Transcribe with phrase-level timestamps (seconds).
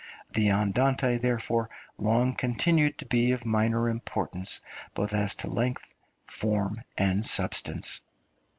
[0.33, 1.69] The Andante, therefore,
[1.99, 4.59] long continued to be of minor importance,
[4.95, 5.93] both as to length,
[6.25, 8.01] form, and substance.